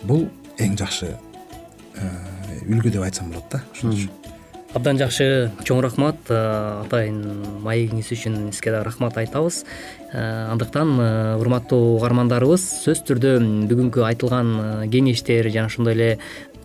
бул 0.02 0.28
эң 0.58 0.76
жакшы 0.78 1.14
э, 1.96 2.08
үлгү 2.66 2.92
деп 2.96 3.06
айтсам 3.06 3.32
болот 3.32 3.48
да 3.52 3.64
ошон 3.72 3.96
үчүн 3.96 4.38
абдан 4.74 4.98
жакшы 5.00 5.50
чоң 5.66 5.82
рахмат. 5.82 6.18
Э, 6.30 6.84
атайын 6.84 7.18
маегиңиз 7.64 8.12
үчүн 8.14 8.36
сизге 8.54 8.74
дагы 8.74 8.86
рахмат 8.86 9.18
айтабыз. 9.18 9.64
Э, 10.12 10.52
андыктан 10.52 10.94
э, 11.00 11.08
урматтуу 11.40 11.96
угармандарыбыз 11.96 12.62
сөзсүз 12.84 13.02
түрдө 13.08 13.32
бүгүнкү 13.70 14.04
айтылган 14.06 14.86
кеңештер 14.92 15.50
жана 15.50 15.70
ошондой 15.70 15.94
эле 15.94 16.10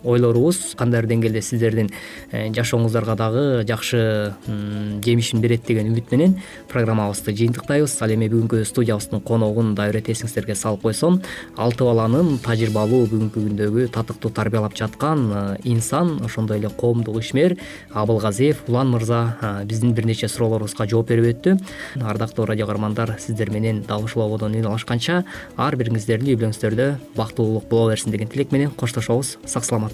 ойлорубуз 0.05 0.75
кандайдыр 0.77 1.09
деңгээлде 1.09 1.41
сиздердин 1.41 1.89
э, 2.31 2.49
жашооңуздарга 2.55 3.15
дагы 3.17 3.45
жакшы 3.67 4.33
жемишин 4.45 5.41
берет 5.41 5.65
деген 5.65 5.89
үмүт 5.91 6.11
менен 6.13 6.37
программабызды 6.71 7.33
жыйынтыктайбыз. 7.35 7.97
Ал 8.05 8.13
эми 8.13 8.29
бүгүнкү 8.29 8.63
студиябыздын 8.69 9.23
коногун 9.25 9.73
дагы 9.75 9.95
бир 9.95 10.01
ирет 10.01 10.09
эсиңиздерге 10.09 10.55
салып 10.55 10.83
койсом 10.85 11.21
алты 11.57 11.85
баланын 11.87 12.37
тажрыйбалуу 12.43 13.05
бүгүнкү 13.09 13.43
күндөгү 13.45 13.87
татыктуу 13.95 14.31
тарбиялап 14.35 14.75
жаткан 14.77 15.25
э, 15.31 15.43
инсан 15.63 16.19
ошондой 16.25 16.59
эле 16.59 16.69
коомдук 16.69 17.19
ишмер 17.21 17.57
абылгазиев 17.93 18.63
улан 18.67 18.91
мырза 18.91 19.37
э, 19.41 19.65
биздин 19.65 19.93
бир 19.93 20.05
нече 20.05 20.27
суроолорубузга 20.27 20.87
жооп 20.87 21.09
берип 21.09 21.25
өттү. 21.35 21.57
Ардактуу 22.01 22.45
радио 22.45 22.67
каармандар 22.67 23.17
сиздер 23.19 23.49
менен 23.49 23.83
дал 23.87 24.03
ушул 24.03 24.23
ободон 24.23 24.55
үн 24.55 24.67
алышканча 24.67 25.23
ар 25.57 25.75
бириңиздердин 25.75 26.33
үй 26.33 26.39
бүлөңүздөрдө 26.39 26.89
бактылуулук 27.15 27.69
боло 27.69 27.89
берсин 27.91 28.11
деген 28.11 28.27
тилек 28.27 28.51
менен 28.51 28.71
коштошобуз. 28.71 29.37
Сак 29.45 29.65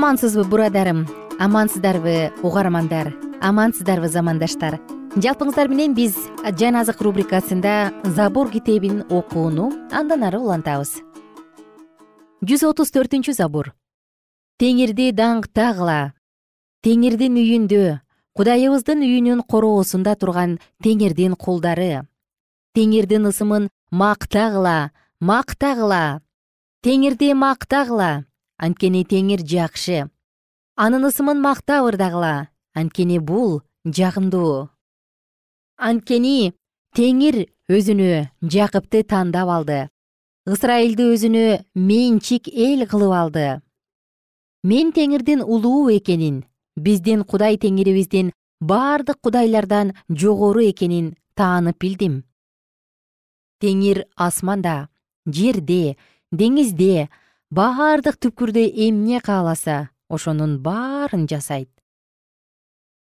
амансызбы 0.00 0.44
бурадарым? 0.44 1.06
Амансыздарбы 1.38 2.32
угармандар? 2.42 3.12
Амансыздарбы 3.44 4.08
замандаштар? 4.08 4.78
Жалпыңыздар 5.12 5.68
менен 5.68 5.92
биз 5.92 6.14
жан 6.56 6.78
азык 6.80 7.02
рубрикасында 7.04 7.92
забур 8.16 8.48
китебин 8.48 9.02
окууну 9.12 9.66
андан 9.92 10.24
ары 10.24 10.40
улантабыз. 10.40 10.94
Жүз 12.40 12.64
отуз 12.70 12.94
төртүнчү 12.96 13.34
забур 13.36 13.74
теңирди 14.56 15.10
даңктагыла 15.12 16.14
теңирдин 16.80 17.36
үйүндө 17.36 18.00
кудайыбыздын 18.32 19.04
үйүнүн 19.04 19.44
короосунда 19.52 20.16
турган 20.16 20.56
теңирдин 20.80 21.36
кулдары 21.36 22.06
теңирдин 22.72 23.28
ысымын 23.34 23.68
мактагыла 23.92 24.78
мактагыла 25.20 26.22
теңирди 26.88 27.34
мактагыла 27.36 28.29
анткени 28.60 29.04
теңир 29.08 29.40
жакшы. 29.40 30.10
Анын 30.76 31.08
ысымын 31.08 31.40
мактап 31.40 31.88
ырдагыла. 31.88 32.50
Анткени 32.74 33.18
бул 33.18 33.62
жагымдуу. 33.84 34.68
Анткени 35.76 36.52
теңир 36.94 37.46
өзүнө 37.72 38.28
жакыпты 38.42 39.02
тандап 39.02 39.48
алды. 39.48 39.88
Ысрайылды 40.46 41.08
өзүнө 41.14 41.44
менчик 41.74 42.48
эл 42.48 42.86
кылып 42.90 43.16
алды. 43.16 43.48
Мен 44.62 44.92
теңирдин 44.92 45.40
улуу 45.40 45.88
экенин 45.96 46.44
биздин 46.76 47.24
кудай 47.24 47.56
теңирибиздин 47.56 48.32
бардык 48.60 49.20
кудайлардан 49.24 49.94
жогору 50.08 50.60
экенин 50.68 51.14
таанып 51.34 51.78
билдим. 51.80 52.24
Теңир 53.60 54.04
асманда 54.16 54.88
жерде 55.26 55.96
деңизде 56.32 57.08
баардык 57.50 58.14
түпкүрдө 58.22 58.62
эмне 58.86 59.18
кааласа 59.18 59.90
ошонун 60.08 60.60
баарын 60.62 61.26
жасайт. 61.26 61.70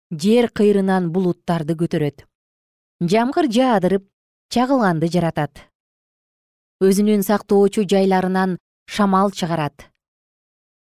Жер 0.09 0.49
кыйрынан 0.49 1.11
булуттарды 1.13 1.75
көтөрөт. 1.77 2.25
Жамгыр 2.97 3.45
жаадырып 3.53 4.07
чагылганды 4.49 5.11
жаратат. 5.13 5.69
Өзүнүн 6.81 7.21
сактоочу 7.21 7.85
жайларынан 7.85 8.57
шамал 8.89 9.29
чыгарат. 9.29 9.85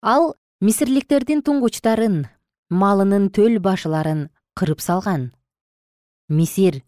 Ал 0.05 0.35
мисирликтердин 0.61 1.41
туңгучтарын 1.41 2.27
малынын 2.69 3.31
төл 3.33 3.57
башыларын 3.57 4.27
кырып 4.53 4.81
салган. 4.81 5.31
Мисир 6.29 6.83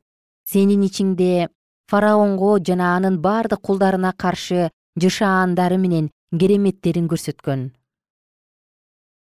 сенин 0.45 0.86
ичиңде 0.86 1.49
фараонго 1.89 2.60
жана 2.62 2.93
анын 2.97 3.17
бардык 3.17 3.65
кулдарына 3.65 4.13
каршы 4.13 4.69
жышаандары 4.95 5.81
менен 5.81 6.12
кереметтерин 6.31 7.09
көрсөткөн. 7.11 7.69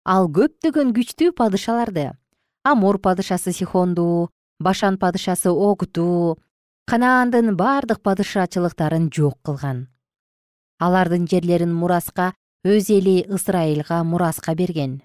Ал 0.07 0.29
көптөгөн 0.37 0.93
күчтүү 0.95 1.33
падышаларды 1.37 2.11
амур 2.63 2.99
падышасы 3.03 3.53
сихонду 3.53 4.29
башан 4.59 4.97
падышасы 4.97 5.51
огту 5.51 6.37
канаандын 6.87 7.55
бардык 7.59 8.01
падышачылыктарын 8.01 9.09
жок 9.11 9.37
кылган. 9.43 9.87
Алардын 10.79 11.27
жерлерин 11.27 11.73
мураска 11.73 12.33
өз 12.63 12.89
эли 12.93 13.25
ысрайылга 13.27 14.03
мураска 14.03 14.55
берген. 14.55 15.01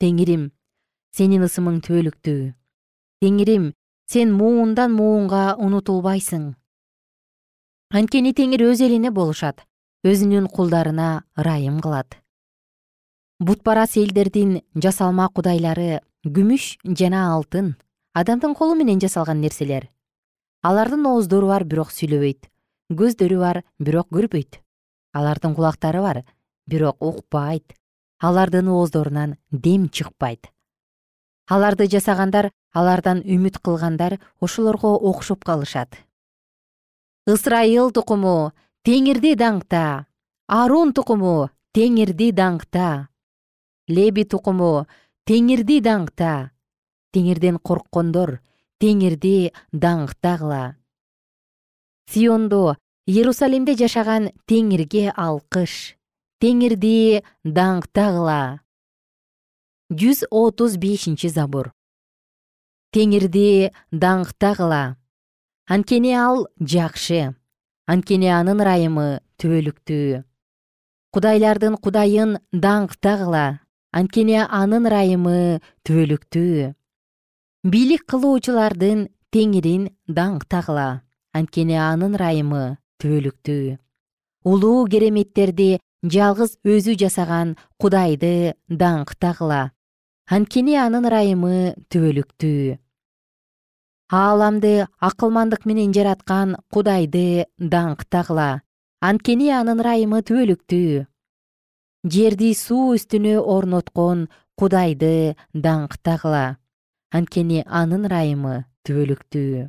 Теңирим 0.00 0.50
сенин 1.14 1.46
ысымың 1.46 1.80
түбөлүктүү 1.86 2.54
теңирим 3.24 3.70
сен 4.10 4.32
муундан 4.36 4.92
муунга 4.92 5.54
унутулбайсың. 5.56 6.50
Анткени 7.94 8.34
теңир 8.36 8.66
өз 8.66 8.82
элине 8.84 9.12
болушат 9.14 9.62
өзүнүн 10.04 10.50
кулдарына 10.52 11.24
ырайым 11.40 11.78
кылат. 11.80 12.18
Бутбарас 13.40 13.96
элдердин 13.96 14.58
жасалма 14.76 15.30
кудайлары 15.32 16.02
күмүш 16.24 16.66
жана 16.84 17.22
алтын 17.32 17.70
адамдын 18.12 18.52
колу 18.54 18.76
менен 18.76 19.00
жасалган 19.00 19.40
нерселер. 19.40 19.88
Алардын 20.60 21.06
ооздору 21.08 21.48
бар 21.48 21.64
бирок 21.64 21.88
сүйлөбөйт. 21.88 22.50
Көздөрү 22.92 23.38
бар 23.40 23.62
бирок 23.78 24.10
көрбөйт. 24.12 24.60
Алардын 25.16 25.54
кулактары 25.56 26.02
бар 26.04 26.20
бирок 26.68 27.00
укпайт. 27.00 27.72
Алардын 28.20 28.68
ооздорунан 28.68 29.38
дем 29.50 29.88
чыкпайт. 29.88 30.50
Аларды 31.48 31.88
жасагандар 31.88 32.50
алардан 32.72 33.22
үмүт 33.24 33.56
кылгандар 33.64 34.18
ошолорго 34.40 34.92
окшоп 34.96 35.44
калышат. 35.44 35.96
Ысрайыл 37.26 37.90
тукуму 37.90 38.52
теңирди 38.84 39.32
даңкта. 39.40 40.04
Арун 40.52 40.92
тукуму 40.92 41.48
теңирди 41.72 42.28
даңкта. 42.36 43.08
Леби 43.88 44.24
тукуму 44.28 44.84
теңирди 45.24 45.78
даңкта. 45.80 46.50
Теңирден 47.16 47.56
корккондор 47.64 48.40
теңирди 48.82 49.52
даңктагыла. 49.72 50.76
Сиондо 52.12 52.76
иерусалимде 53.08 53.74
жашаган 53.80 54.28
теңирге 54.44 55.14
алкыш. 55.16 55.96
Теңирди 56.44 57.22
даңктагыла. 57.44 58.60
Жүз 59.88 60.26
отуз 60.28 60.76
бешинчи 60.76 61.30
забур. 61.32 61.72
Теңирди 62.92 63.72
даңктагыла. 63.92 64.98
Анткени 65.72 66.12
ал 66.12 66.44
жакшы 66.60 67.32
анткени 67.86 68.30
анын 68.32 68.62
ырайымы 68.64 69.18
түбөлүктүү. 69.40 70.22
Кудайлардын 71.12 71.76
кудайын 71.84 72.38
даңктагыла 72.52 73.44
анткени 73.92 74.38
анын 74.40 74.88
ырайымы 74.88 75.60
түбөлүктүү. 75.84 76.70
Бийлик 77.70 78.06
кылуучулардын 78.08 79.06
теңирин 79.34 79.90
даңктагыла 80.08 81.02
анткени 81.36 81.76
анын 81.80 82.16
ырайымы 82.16 82.64
түбөлүктүү. 83.02 83.76
Улуу 84.48 84.86
кереметтерди 84.88 85.78
жалгыз 86.04 86.56
өзү 86.64 86.96
жасаган 87.04 87.56
кудайды 87.80 88.54
даңктагыла 88.68 89.62
анткени 90.32 90.80
анын 90.80 91.10
ырайымы 91.10 91.74
түбөлүктүү 91.92 92.78
ааламды 94.14 94.86
акылмандык 95.08 95.64
менен 95.66 95.92
жараткан 95.96 96.54
кудайды 96.72 97.46
даңктагыла 97.58 98.62
анткени 99.08 99.50
анын 99.50 99.80
ырайымы 99.82 100.20
түбөлүктүү. 100.28 101.04
Жерди 102.14 102.50
суу 102.54 102.94
үстүнө 102.94 103.40
орноткон 103.54 104.28
кудайды 104.60 105.34
даңктагыла 105.66 106.44
анткени 107.16 107.64
анын 107.66 108.06
ырайымы 108.08 108.54
түбөлүктүү. 108.86 109.66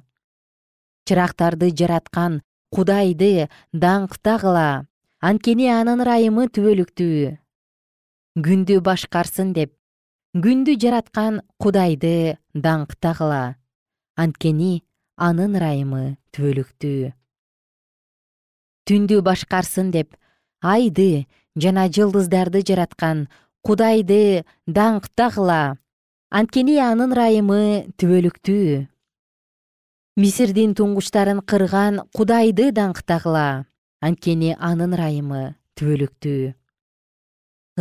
Чырактарды 1.10 1.72
жараткан 1.82 2.42
кудайды 2.76 3.50
даңктагыла 3.74 4.86
анткени 5.26 5.70
анын 5.74 6.06
ырайымы 6.06 6.48
түбөлүктүү. 6.54 7.36
Күндү 8.46 8.82
башкарсын 8.84 9.54
деп. 9.58 9.74
Күндү 10.36 10.76
жараткан 10.82 11.40
кудайды 11.58 12.36
даңктагыла 12.54 13.56
анткени 14.16 14.84
анын 15.16 15.56
ырайымы 15.60 16.04
түбөлүктүү. 16.36 17.12
Түндү 18.86 19.22
башкарсын 19.26 19.92
деп 19.92 20.16
айды 20.62 21.26
жана 21.60 21.88
жылдыздарды 21.90 22.62
жараткан 22.68 23.28
кудайды 23.66 24.46
даңктагыла 24.68 25.78
анткени 26.30 26.78
анын 26.84 27.16
ырайымы 27.16 27.62
түбөлүктүү. 28.00 28.84
Мисирдин 30.16 30.76
туңгучтарын 30.80 31.42
кырган 31.44 32.04
кудайды 32.16 32.70
даңктагыла 32.76 33.66
анткени 34.06 34.54
анын 34.56 34.94
ырайымы 34.96 35.56
түбөлүктүү. 35.80 36.54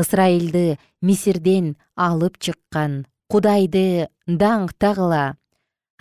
Ысрайылды 0.00 0.78
мисирден 1.00 1.76
алып 1.94 2.40
чыккан 2.42 3.04
кудайды 3.30 4.08
даңктагыла 4.26 5.36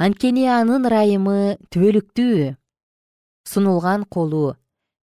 анткени 0.02 0.48
анын 0.50 0.88
ырайымы 0.90 1.58
түбөлүктүү. 1.70 2.56
Сунулган 3.46 4.06
колу 4.10 4.56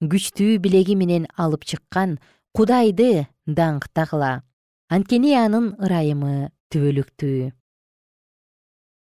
күчтүү 0.02 0.58
билеги 0.64 0.96
менен 0.98 1.28
алып 1.38 1.66
чыккан 1.70 2.18
кудайды 2.58 3.28
даңктагыла. 3.46 4.42
Анткени 4.90 5.36
анын 5.38 5.76
ырайымы 5.78 6.50
түбөлүктүү. 6.74 7.52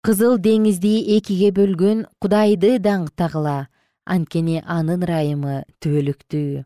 Кызыл 0.04 0.38
деңизди 0.40 0.94
экиге 1.18 1.50
бөлгөн 1.52 2.06
кудайды 2.16 2.78
даңктагыла. 2.80 3.68
Анткени 4.08 4.62
анын 4.64 5.04
ырайымы 5.04 5.64
түбөлүктүү. 5.84 6.64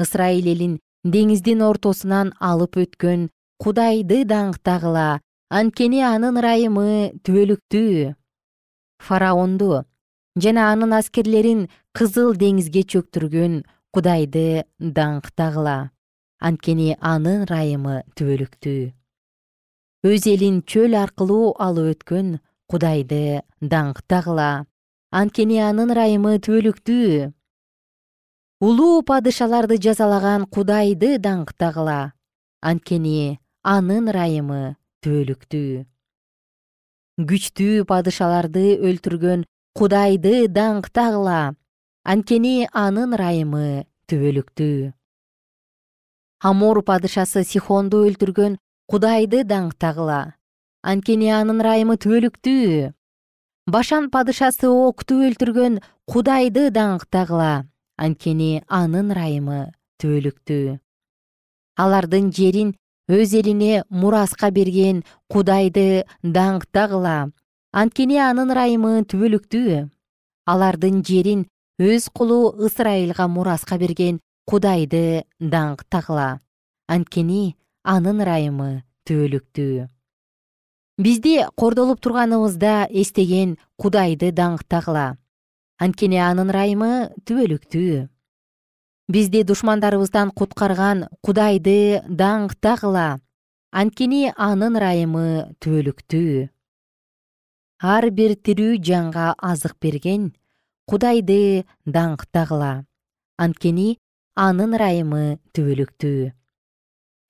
Ысрайыл 0.00 0.48
элин 0.54 0.80
деңиздин 1.04 1.60
ортосунан 1.68 2.32
алып 2.40 2.80
өткөн 2.80 3.28
кудайды 3.60 4.24
даңктагыла. 4.24 5.20
Анткени 5.52 6.00
анын 6.00 6.40
ырайымы 6.40 7.12
түбөлүктүү 7.24 8.14
фараонду 9.02 9.84
жана 10.36 10.70
анын 10.72 10.94
аскерлерин 10.98 11.66
кызыл 11.96 12.32
деңизге 12.38 12.82
чөктүргөн 12.92 13.62
кудайды 13.92 14.64
даңктагыла. 14.80 15.90
Анткени 16.42 16.96
анын 16.98 17.44
ырайымы 17.44 18.02
түбөлүктүү. 18.16 18.80
Өз 20.08 20.26
элин 20.32 20.62
чөл 20.66 20.96
аркылуу 20.98 21.52
алып 21.66 21.92
өткөн 21.92 22.32
кудайды 22.70 23.42
даңктагыла. 23.60 24.64
Анткени 25.12 25.60
анын 25.62 25.92
ырайымы 25.94 26.38
түбөлүктүү. 26.42 27.30
Улуу 28.62 29.02
падышаларды 29.06 29.78
жазалаган 29.78 30.48
кудайды 30.50 31.18
даңктагыла. 31.22 32.14
Анткени 32.62 33.38
анын 33.62 34.10
ырайымы 34.10 34.76
түбөлүктүү 35.04 35.91
күчтүү 37.20 37.84
падышаларды 37.84 38.78
өлтүргөн 38.80 39.44
кудайды 39.76 40.46
даңктагыла 40.48 41.54
анткени 42.08 42.68
анын 42.72 43.12
ырайымы 43.16 43.84
түбөлүктүү. 44.08 44.92
Амор 46.42 46.80
падышасы 46.82 47.44
сихонду 47.44 48.00
өлтүргөн 48.08 48.56
кудайды 48.88 49.44
даңктагыла 49.44 50.34
анткени 50.82 51.28
анын 51.30 51.60
ырайымы 51.60 51.98
түбөлүктүү. 52.00 52.90
Башан 53.68 54.08
падышасы 54.10 54.66
окту 54.72 55.20
өлтүргөн 55.28 55.82
кудайды 56.08 56.70
даңктагыла 56.74 57.68
анткени 58.00 58.64
анын 58.66 59.12
ырайымы 59.12 59.60
түбөлүктүү. 60.02 60.78
Алардын 61.76 62.32
жерин 62.32 62.72
өз 63.12 63.34
элине 63.36 63.84
мураска 63.90 64.50
берген 64.50 65.02
кудайды 65.28 66.04
даңктагыла. 66.22 67.32
Анткени 67.72 68.16
анын 68.16 68.52
ырайымы 68.54 69.02
түбөлүктүү. 69.10 69.80
Алардын 70.48 71.02
жерин 71.04 71.44
өз 71.78 72.08
кулу 72.08 72.54
ысрайылга 72.56 73.28
мураска 73.28 73.76
берген 73.78 74.20
кудайды 74.48 75.24
даңктагыла. 75.40 76.40
Анткени 76.88 77.56
анын 77.84 78.22
ырайымы 78.24 78.70
түбөлүктүү. 79.08 79.88
Бизди 80.98 81.36
кордолуп 81.56 82.00
турганыбызда 82.00 82.86
эстеген 82.88 83.58
кудайды 83.76 84.32
даңктагыла. 84.32 85.18
Анткени 85.80 86.20
анын 86.20 86.52
ырайымы 86.52 86.92
түбөлүктүү 87.28 88.11
бизди 89.08 89.42
душмандарыбыздан 89.42 90.30
куткарган 90.30 91.06
кудайды 91.22 92.02
даңктагыла 92.06 93.20
анткени 93.72 94.30
анын 94.36 94.76
ырайымы 94.78 95.26
түбөлүктүү. 95.64 96.48
Ар 97.82 98.10
бир 98.10 98.36
тирүү 98.36 98.78
жанга 98.84 99.32
азык 99.38 99.74
берген 99.82 100.30
кудайды 100.86 101.64
даңктагыла 101.86 102.84
анткени 103.38 103.98
анын 104.36 104.76
ырайымы 104.78 105.38
түбөлүктүү. 105.56 106.32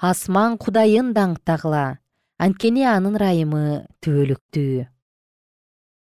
Асман 0.03 0.59
кудайын 0.59 1.13
даңктагыла 1.17 1.99
анткени 2.43 2.85
анын 2.91 3.17
ырайымы 3.17 3.87
түбөлүктүү. 4.03 4.89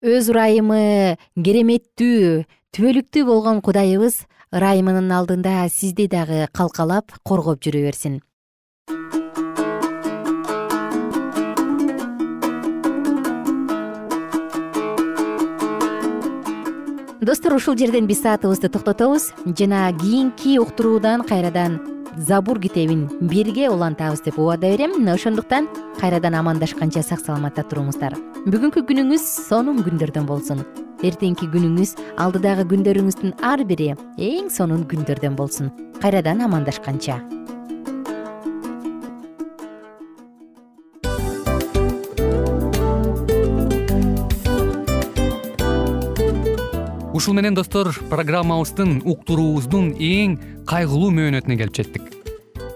Өз 0.02 0.32
ырайымы 0.34 1.18
кереметтүү 1.38 2.42
түбөлүктүү 2.72 3.26
болгон 3.28 3.58
кудайыбыз 3.60 4.22
ырайымынын 4.56 5.10
алдында 5.12 5.66
сизди 5.68 6.06
дагы 6.08 6.46
калкалап 6.56 7.12
коргоп 7.28 7.60
жүрө 7.66 7.82
берсин. 7.84 8.22
Достор 17.20 17.58
ушул 17.58 17.76
жерден 17.76 18.08
биз 18.08 18.22
саатыбызды 18.24 18.70
токтотобуз. 18.72 19.34
Жана 19.46 19.92
кийинки 20.00 20.56
уктуруудан 20.58 21.26
кайрадан 21.28 21.82
забур 22.16 22.60
китебин 22.60 23.10
бирге 23.20 23.68
улантабыз 23.70 24.24
деп 24.24 24.40
убада 24.40 24.72
берем. 24.72 24.96
Ошондуктан 25.12 25.68
кайрадан 26.00 26.40
амандашканча 26.40 27.04
сак 27.04 27.20
саламатта 27.20 27.68
туруңуздар. 27.68 28.16
Бүгүнкү 28.48 28.88
күнүңүз 28.88 29.28
сонун 29.50 29.84
күндөрдөн 29.84 30.26
болсун 30.26 30.64
эртеңки 31.08 31.50
күнүңүз 31.52 31.96
алдыдагы 32.22 32.68
күндөрүңүздүн 32.72 33.36
ар 33.42 33.66
бири 33.66 33.92
эң 34.22 34.50
сонун 34.54 34.86
күндөрдөн 34.90 35.36
болсун. 35.36 35.72
Кайрадан 36.02 36.42
амандашканча. 36.46 37.20
Ушул 47.14 47.36
менен 47.38 47.54
достор 47.54 47.92
программабыздын 48.10 49.04
уктуруубуздун 49.06 49.92
эң 50.00 50.40
кайгылуу 50.66 51.12
мөөнөтүнө 51.14 51.60
келип 51.60 51.78
жеттик 51.78 52.21